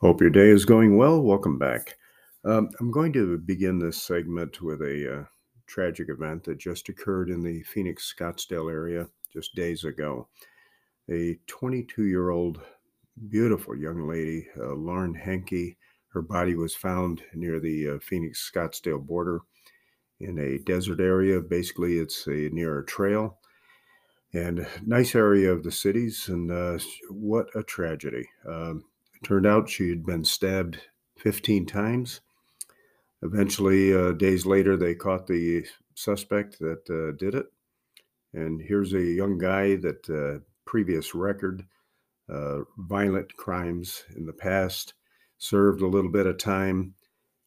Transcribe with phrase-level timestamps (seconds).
[0.00, 1.20] Hope your day is going well.
[1.20, 1.96] Welcome back.
[2.44, 5.24] Um, I'm going to begin this segment with a uh,
[5.66, 10.28] tragic event that just occurred in the Phoenix Scottsdale area just days ago.
[11.10, 12.60] A 22 year old,
[13.28, 15.76] beautiful young lady, uh, Lauren Heike,
[16.12, 19.40] her body was found near the uh, Phoenix Scottsdale border
[20.20, 21.40] in a desert area.
[21.40, 23.40] Basically, it's a, near a trail
[24.32, 26.28] and nice area of the cities.
[26.28, 26.78] And uh,
[27.10, 28.28] what a tragedy.
[28.48, 28.84] Um,
[29.22, 30.78] Turned out she had been stabbed
[31.18, 32.20] 15 times.
[33.22, 37.46] Eventually, uh, days later, they caught the suspect that uh, did it.
[38.32, 41.64] And here's a young guy that uh, previous record,
[42.28, 44.94] uh, violent crimes in the past,
[45.38, 46.94] served a little bit of time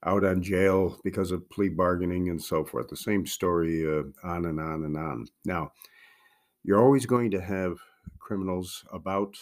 [0.05, 2.89] out on jail because of plea bargaining and so forth.
[2.89, 5.27] The same story uh, on and on and on.
[5.45, 5.71] Now,
[6.63, 7.77] you're always going to have
[8.19, 9.37] criminals about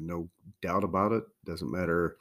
[0.00, 0.28] no
[0.62, 1.24] doubt about it.
[1.44, 2.16] Doesn't matter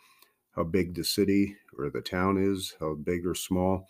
[0.56, 3.88] how big the city or the town is, how big or small.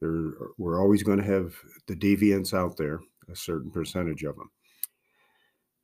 [0.00, 1.54] There, we're always going to have
[1.86, 4.50] the deviants out there, a certain percentage of them.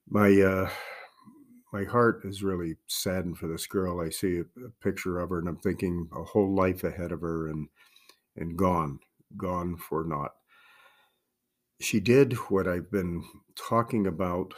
[0.09, 0.71] My uh,
[1.73, 4.01] my heart is really saddened for this girl.
[4.01, 7.21] I see a, a picture of her, and I'm thinking a whole life ahead of
[7.21, 7.69] her, and
[8.37, 8.99] and gone,
[9.37, 10.35] gone for naught.
[11.81, 13.23] She did what I've been
[13.55, 14.55] talking about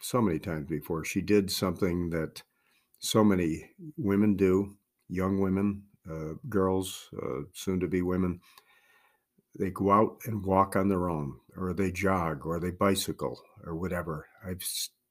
[0.00, 1.04] so many times before.
[1.04, 2.42] She did something that
[2.98, 4.76] so many women do,
[5.08, 8.40] young women, uh, girls, uh, soon to be women.
[9.58, 13.74] They go out and walk on their own, or they jog, or they bicycle, or
[13.74, 14.26] whatever.
[14.44, 14.62] I've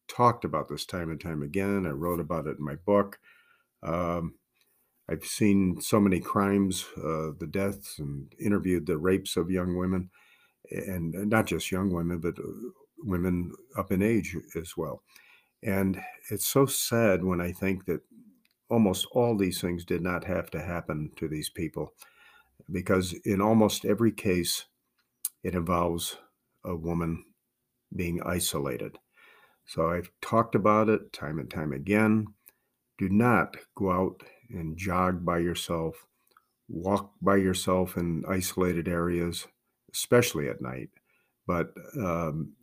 [0.07, 1.85] talked about this time and time again.
[1.85, 3.19] I wrote about it in my book.
[3.83, 4.35] Um,
[5.09, 10.09] I've seen so many crimes, uh, the deaths, and interviewed the rapes of young women,
[10.69, 15.03] and not just young women, but uh, women up in age as well.
[15.63, 18.01] And it's so sad when I think that
[18.69, 21.93] almost all these things did not have to happen to these people
[22.71, 24.65] because in almost every case,
[25.43, 26.17] it involves
[26.65, 27.23] a woman
[27.95, 28.97] being isolated.
[29.65, 32.27] So I've talked about it time and time again.
[32.97, 36.05] Do not go out and jog by yourself,
[36.67, 39.47] walk by yourself in isolated areas,
[39.93, 40.89] especially at night.
[41.45, 42.53] But um,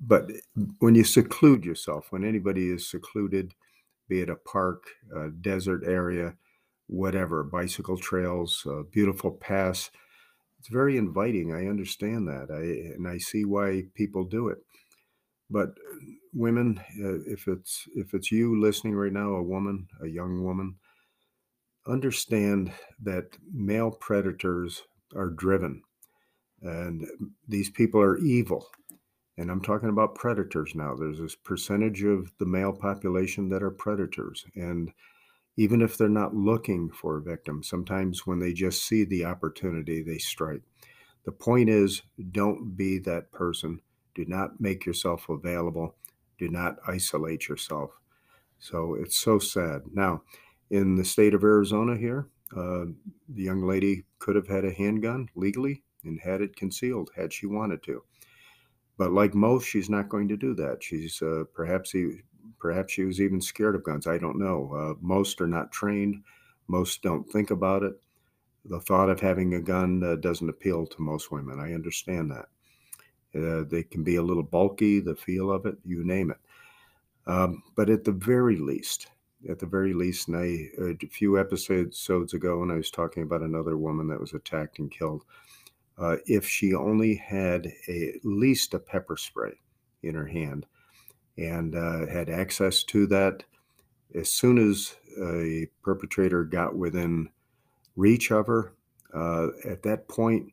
[0.00, 0.30] but
[0.78, 3.54] when you seclude yourself, when anybody is secluded,
[4.08, 4.84] be it a park,
[5.16, 6.34] a desert area,
[6.86, 9.90] whatever, bicycle trails, beautiful paths,
[10.58, 11.52] it's very inviting.
[11.52, 12.48] I understand that.
[12.50, 14.58] I and I see why people do it.
[15.50, 15.70] But
[16.32, 20.76] women, uh, if it's if it's you listening right now, a woman, a young woman,
[21.86, 22.72] understand
[23.02, 24.82] that male predators
[25.14, 25.82] are driven,
[26.62, 27.06] and
[27.46, 28.66] these people are evil
[29.36, 30.94] and I'm talking about predators now.
[30.94, 34.44] There's this percentage of the male population that are predators.
[34.54, 34.92] And
[35.56, 40.02] even if they're not looking for a victim, sometimes when they just see the opportunity,
[40.02, 40.62] they strike.
[41.24, 43.80] The point is don't be that person.
[44.14, 45.96] Do not make yourself available.
[46.38, 47.90] Do not isolate yourself.
[48.58, 49.82] So it's so sad.
[49.92, 50.22] Now,
[50.70, 52.86] in the state of Arizona here, uh,
[53.28, 57.46] the young lady could have had a handgun legally and had it concealed had she
[57.46, 58.02] wanted to.
[58.96, 60.82] But like most, she's not going to do that.
[60.82, 62.20] She's uh, perhaps he,
[62.58, 64.06] perhaps she was even scared of guns.
[64.06, 64.72] I don't know.
[64.72, 66.22] Uh, most are not trained.
[66.68, 67.94] Most don't think about it.
[68.64, 71.60] The thought of having a gun uh, doesn't appeal to most women.
[71.60, 72.46] I understand that.
[73.36, 76.38] Uh, they can be a little bulky, the feel of it, you name it.
[77.26, 79.08] Um, but at the very least,
[79.48, 83.42] at the very least, and I, a few episodes ago, when I was talking about
[83.42, 85.24] another woman that was attacked and killed,
[85.98, 89.52] uh, if she only had a, at least a pepper spray
[90.02, 90.66] in her hand
[91.38, 93.44] and uh, had access to that.
[94.14, 97.28] As soon as a perpetrator got within
[97.96, 98.74] reach of her,
[99.12, 100.52] uh, at that point,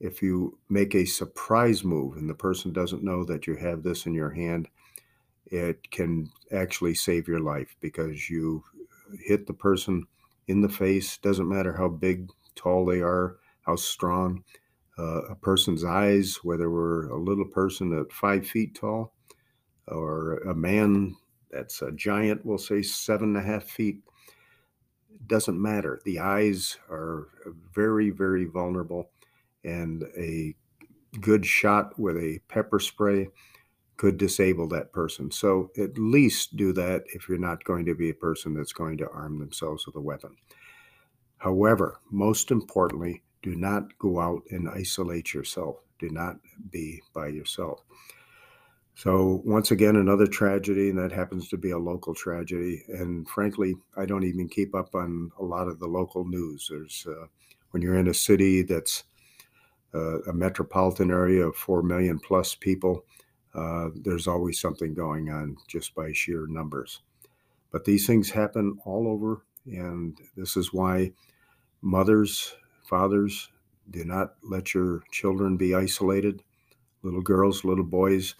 [0.00, 4.06] if you make a surprise move and the person doesn't know that you have this
[4.06, 4.68] in your hand,
[5.46, 8.64] it can actually save your life because you
[9.20, 10.06] hit the person
[10.48, 11.18] in the face.
[11.18, 14.44] Doesn't matter how big, tall they are, how strong
[14.98, 19.14] uh, a person's eyes, whether we're a little person at five feet tall
[19.88, 21.16] or a man
[21.50, 23.98] that's a giant, we'll say seven and a half feet.
[25.26, 26.00] Doesn't matter.
[26.04, 27.28] The eyes are
[27.74, 29.10] very, very vulnerable,
[29.64, 30.54] and a
[31.20, 33.28] good shot with a pepper spray
[33.96, 35.30] could disable that person.
[35.30, 38.98] So at least do that if you're not going to be a person that's going
[38.98, 40.36] to arm themselves with a weapon.
[41.38, 45.76] However, most importantly, do not go out and isolate yourself.
[45.98, 46.38] Do not
[46.70, 47.82] be by yourself.
[48.94, 52.84] So, once again, another tragedy, and that happens to be a local tragedy.
[52.88, 56.68] And frankly, I don't even keep up on a lot of the local news.
[56.70, 57.26] There's, uh,
[57.70, 59.04] when you're in a city that's
[59.94, 63.04] uh, a metropolitan area of 4 million plus people,
[63.54, 67.02] uh, there's always something going on just by sheer numbers.
[67.72, 71.12] But these things happen all over, and this is why
[71.82, 72.54] mothers,
[72.84, 73.50] fathers,
[73.90, 76.42] do not let your children be isolated.
[77.02, 78.34] Little girls, little boys,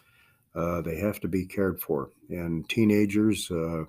[0.54, 2.10] uh, they have to be cared for.
[2.30, 3.84] And teenagers, uh,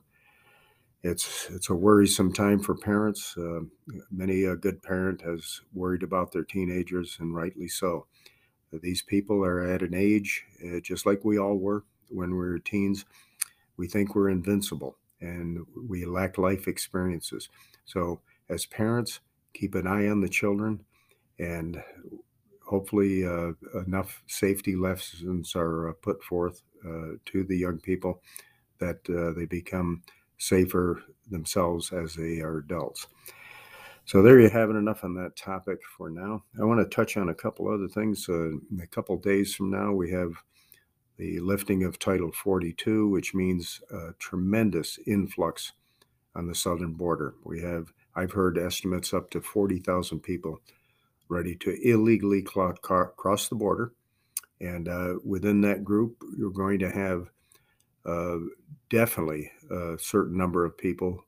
[1.03, 3.35] it's it's a worrisome time for parents.
[3.37, 3.61] Uh,
[4.09, 8.07] many a good parent has worried about their teenagers, and rightly so.
[8.81, 12.59] These people are at an age, uh, just like we all were when we were
[12.59, 13.05] teens.
[13.77, 17.49] We think we're invincible, and we lack life experiences.
[17.85, 19.19] So, as parents,
[19.55, 20.83] keep an eye on the children,
[21.39, 21.81] and
[22.63, 23.51] hopefully uh,
[23.85, 28.21] enough safety lessons are uh, put forth uh, to the young people
[28.79, 30.03] that uh, they become
[30.37, 33.07] safer themselves as they are adults.
[34.05, 34.75] So there you have it.
[34.75, 36.43] Enough on that topic for now.
[36.61, 38.29] I want to touch on a couple other things.
[38.29, 40.33] Uh, a couple days from now, we have
[41.17, 45.71] the lifting of Title 42, which means a tremendous influx
[46.35, 47.33] on the southern border.
[47.43, 50.59] We have, I've heard estimates up to 40,000 people
[51.27, 53.93] ready to illegally cross the border.
[54.61, 57.29] And uh, within that group, you're going to have
[58.05, 58.37] uh,
[58.89, 61.23] definitely a certain number of people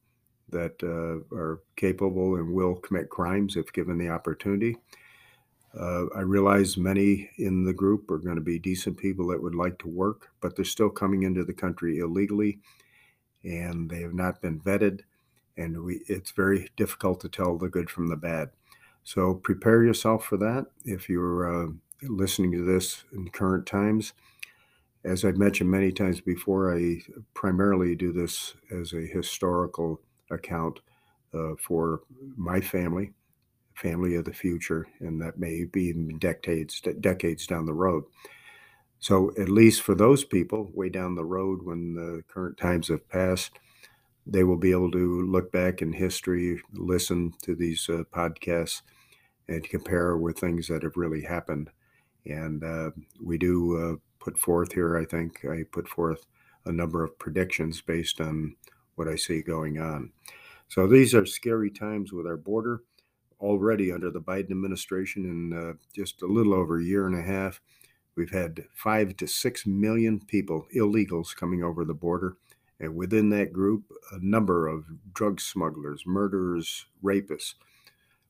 [0.50, 4.78] that uh, are capable and will commit crimes if given the opportunity.
[5.78, 9.56] Uh, I realize many in the group are going to be decent people that would
[9.56, 12.60] like to work, but they're still coming into the country illegally
[13.44, 15.02] and they have not been vetted.
[15.58, 18.50] And we, it's very difficult to tell the good from the bad.
[19.04, 20.68] So prepare yourself for that.
[20.86, 21.72] If you're uh,
[22.04, 24.14] listening to this in current times,
[25.04, 27.02] as I've mentioned many times before, I
[27.34, 30.82] primarily do this as a historical account
[31.34, 32.02] uh, for
[32.36, 33.14] my family,
[33.74, 38.04] family of the future, and that may be decades decades down the road.
[39.00, 43.08] So at least for those people way down the road when the current times have
[43.08, 43.52] passed,
[44.30, 48.82] they will be able to look back in history, listen to these uh, podcasts,
[49.48, 51.70] and compare with things that have really happened.
[52.26, 52.92] And uh,
[53.24, 56.26] we do uh, put forth here, I think I put forth
[56.66, 58.56] a number of predictions based on
[58.96, 60.12] what I see going on.
[60.68, 62.82] So these are scary times with our border.
[63.40, 67.22] Already under the Biden administration, in uh, just a little over a year and a
[67.22, 67.62] half,
[68.16, 72.36] we've had five to six million people, illegals, coming over the border.
[72.80, 77.56] And within that group, a number of drug smugglers, murderers, rapists,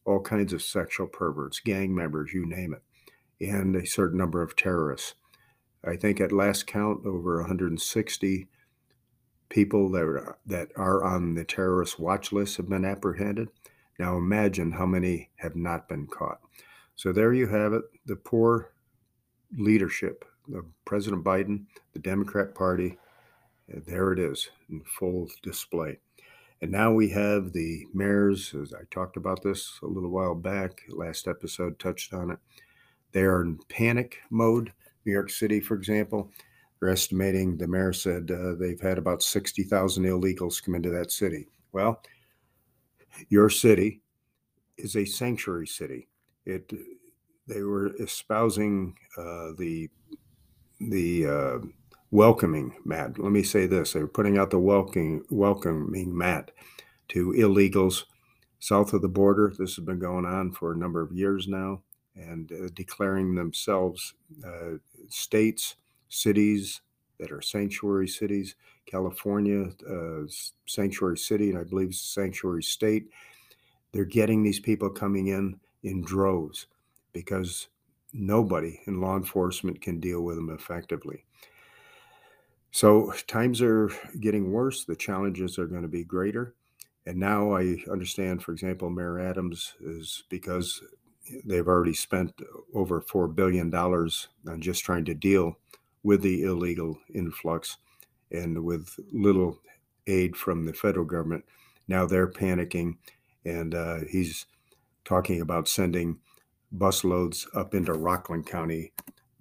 [0.05, 4.55] all kinds of sexual perverts, gang members, you name it, and a certain number of
[4.55, 5.15] terrorists.
[5.85, 8.47] I think at last count, over 160
[9.49, 13.49] people that are, that are on the terrorist watch list have been apprehended.
[13.99, 16.39] Now imagine how many have not been caught.
[16.95, 17.83] So there you have it.
[18.05, 18.71] The poor
[19.57, 22.97] leadership of President Biden, the Democrat Party,
[23.67, 25.97] there it is in full display.
[26.61, 30.81] And now we have the mayors, as I talked about this a little while back,
[30.89, 32.39] last episode touched on it.
[33.11, 34.73] They are in panic mode.
[35.05, 36.31] New York City, for example,
[36.79, 41.47] they're estimating, the mayor said uh, they've had about 60,000 illegals come into that city.
[41.71, 42.01] Well,
[43.29, 44.01] your city
[44.77, 46.07] is a sanctuary city.
[46.45, 46.71] It
[47.47, 49.89] they were espousing uh, the
[50.79, 51.57] the uh,
[52.11, 53.19] welcoming mat.
[53.19, 56.51] Let me say this: they're putting out the welcoming welcoming mat
[57.09, 58.03] to illegals
[58.59, 59.53] south of the border.
[59.57, 61.81] This has been going on for a number of years now,
[62.15, 64.13] and uh, declaring themselves
[64.45, 64.77] uh,
[65.09, 65.75] states
[66.09, 66.81] cities
[67.19, 68.55] that are sanctuary cities.
[68.85, 70.21] California, uh,
[70.65, 73.09] sanctuary city, and I believe sanctuary state.
[73.91, 76.67] They're getting these people coming in in droves
[77.13, 77.67] because
[78.13, 81.25] nobody in law enforcement can deal with them effectively.
[82.71, 84.85] So times are getting worse.
[84.85, 86.53] The challenges are going to be greater.
[87.05, 90.81] And now I understand, for example, Mayor Adams is because
[91.45, 92.33] they've already spent
[92.73, 95.57] over $4 billion on just trying to deal
[96.03, 97.77] with the illegal influx
[98.31, 99.59] and with little
[100.07, 101.45] aid from the federal government.
[101.87, 102.97] Now they're panicking,
[103.45, 104.45] and uh, he's
[105.05, 106.19] talking about sending
[106.75, 108.91] busloads up into Rockland County,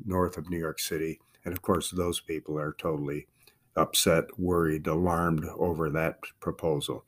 [0.04, 1.20] north of New York City.
[1.46, 3.28] And of course, those people are totally
[3.76, 7.06] upset, worried, alarmed over that proposal.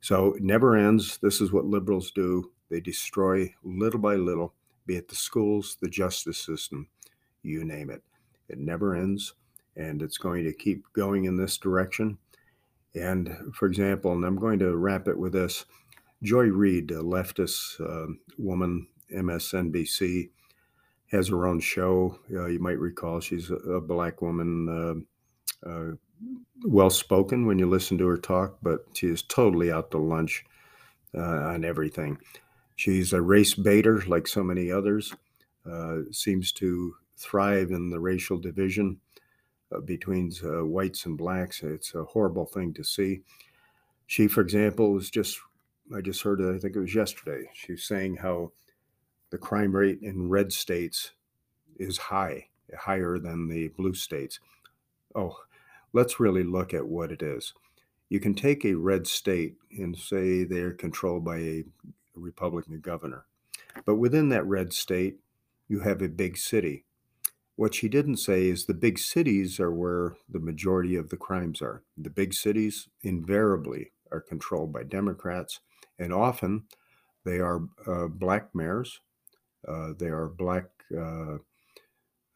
[0.00, 1.18] So it never ends.
[1.22, 2.52] This is what liberals do.
[2.70, 4.54] They destroy little by little,
[4.86, 6.88] be it the schools, the justice system,
[7.42, 8.02] you name it.
[8.48, 9.34] It never ends.
[9.76, 12.18] and it's going to keep going in this direction.
[12.94, 15.64] And for example, and I'm going to wrap it with this
[16.22, 20.30] Joy Reid, a leftist uh, woman, MSNBC,
[21.12, 22.18] has her own show.
[22.32, 25.06] Uh, you might recall she's a, a black woman,
[25.64, 25.92] uh, uh
[26.64, 30.44] well spoken when you listen to her talk, but she is totally out to lunch
[31.14, 32.16] uh, on everything.
[32.76, 35.12] She's a race baiter, like so many others,
[35.70, 39.00] uh, seems to thrive in the racial division
[39.74, 41.62] uh, between whites and blacks.
[41.62, 43.22] It's a horrible thing to see.
[44.06, 45.38] She, for example, was just,
[45.94, 47.48] I just heard I think it was yesterday.
[47.52, 48.52] She's saying how
[49.32, 51.12] the crime rate in red states
[51.78, 52.48] is high,
[52.78, 54.38] higher than the blue states.
[55.14, 55.38] Oh,
[55.94, 57.54] let's really look at what it is.
[58.10, 61.64] You can take a red state and say they're controlled by a
[62.14, 63.24] Republican governor.
[63.86, 65.16] But within that red state,
[65.66, 66.84] you have a big city.
[67.56, 71.62] What she didn't say is the big cities are where the majority of the crimes
[71.62, 71.82] are.
[71.96, 75.60] The big cities invariably are controlled by Democrats,
[75.98, 76.64] and often
[77.24, 79.00] they are uh, black mayors,
[79.98, 80.64] they are black
[80.96, 81.38] uh,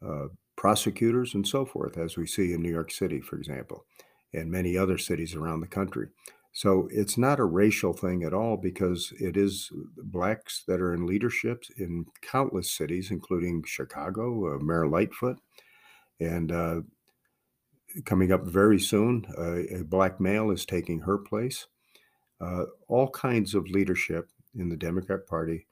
[0.04, 3.85] uh prosecutors, and so forth, as we see in New York City, for example,
[4.33, 6.09] and many other cities around the country.
[6.52, 11.06] So it's not a racial thing at all because it is blacks that are in
[11.06, 15.38] leadership in countless cities, including Chicago, uh, Mayor Lightfoot,
[16.18, 16.80] and uh,
[18.06, 21.66] coming up very soon, uh, a black male is taking her place.
[22.40, 25.66] Uh, all kinds of leadership in the Democrat Party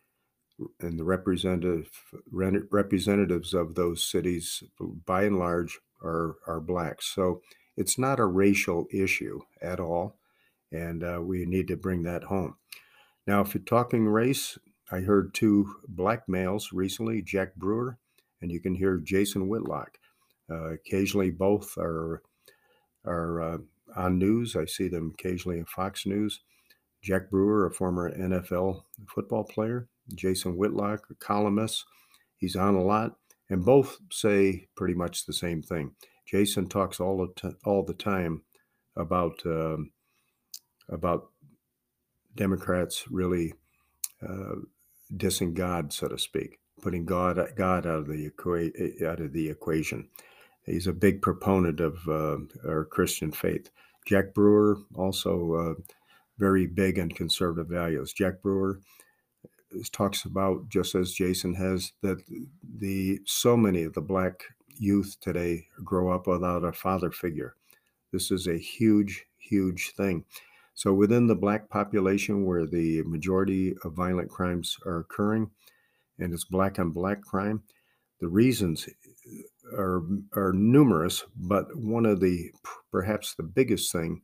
[0.80, 1.90] and the representative
[2.30, 4.62] representatives of those cities,
[5.06, 7.12] by and large, are are blacks.
[7.14, 7.42] So
[7.76, 10.16] it's not a racial issue at all
[10.74, 12.56] and uh, we need to bring that home.
[13.26, 14.58] Now, if you're talking race,
[14.90, 17.98] I heard two black males recently, Jack Brewer,
[18.42, 19.98] and you can hear Jason Whitlock.
[20.50, 22.22] Uh, occasionally, both are
[23.06, 23.58] are uh,
[23.96, 24.56] on news.
[24.56, 26.40] I see them occasionally in Fox News.
[27.02, 31.84] Jack Brewer, a former NFL football player, Jason Whitlock, a columnist.
[32.36, 33.16] He's on a lot,
[33.48, 35.92] and both say pretty much the same thing.
[36.26, 38.42] Jason talks all the t- all the time
[38.96, 39.90] about um,
[40.88, 41.28] about
[42.34, 43.54] Democrats really
[44.22, 44.56] uh,
[45.16, 49.48] dissing God, so to speak, putting God God out of the equa- out of the
[49.48, 50.08] equation.
[50.66, 53.70] He's a big proponent of uh, our Christian faith.
[54.06, 55.82] Jack Brewer also uh,
[56.38, 58.12] very big on conservative values.
[58.12, 58.80] Jack Brewer
[59.92, 62.22] talks about just as Jason has that
[62.78, 67.54] the so many of the black youth today grow up without a father figure.
[68.12, 70.24] This is a huge, huge thing.
[70.74, 75.50] So within the black population where the majority of violent crimes are occurring,
[76.18, 77.62] and it's black on black crime,
[78.20, 78.88] the reasons
[79.72, 80.02] are
[80.34, 82.50] are numerous, but one of the
[82.90, 84.22] perhaps the biggest thing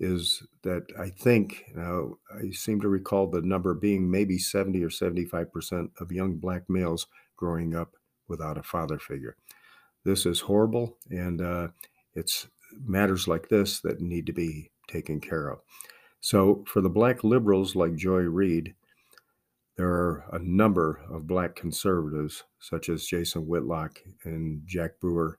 [0.00, 4.90] is that I think now I seem to recall the number being maybe 70 or
[4.90, 7.94] 75 percent of young black males growing up
[8.28, 9.36] without a father figure.
[10.04, 11.68] This is horrible, and uh,
[12.14, 12.48] it's
[12.84, 15.60] matters like this that need to be taken care of.
[16.20, 18.74] So, for the black liberals like Joy Reid,
[19.76, 25.38] there are a number of black conservatives, such as Jason Whitlock and Jack Brewer,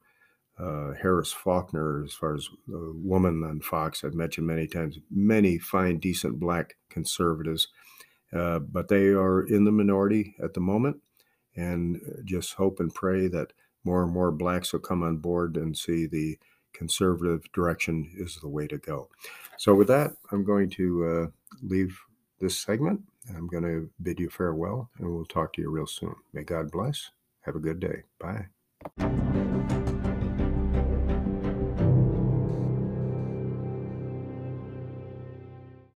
[0.58, 5.58] uh, Harris Faulkner, as far as a woman on Fox, I've mentioned many times, many
[5.58, 7.68] fine, decent black conservatives,
[8.34, 10.98] uh, but they are in the minority at the moment.
[11.58, 13.54] And just hope and pray that
[13.86, 16.38] more and more blacks will come on board and see the
[16.74, 19.08] conservative direction is the way to go.
[19.58, 21.28] So, with that, I'm going to uh,
[21.64, 21.98] leave
[22.42, 23.02] this segment.
[23.30, 26.16] I'm going to bid you farewell, and we'll talk to you real soon.
[26.34, 27.12] May God bless.
[27.42, 28.04] Have a good day.
[28.20, 29.35] Bye.